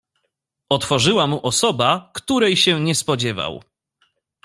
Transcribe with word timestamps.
"Otworzyła 0.69 1.27
mu 1.27 1.45
osoba, 1.45 2.11
której 2.13 2.57
się 2.57 2.79
nie 2.81 2.95
spodziewał." 2.95 3.61